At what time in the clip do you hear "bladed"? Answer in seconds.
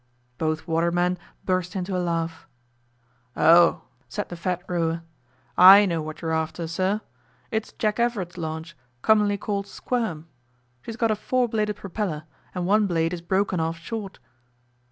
11.47-11.75